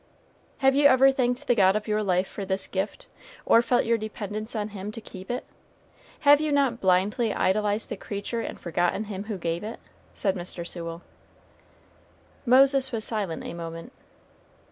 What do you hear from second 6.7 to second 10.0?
blindly idolized the creature and forgotten Him who gave it?"